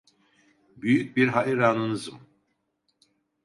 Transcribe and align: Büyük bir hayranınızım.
Büyük 0.77 1.15
bir 1.17 1.27
hayranınızım. 1.27 2.19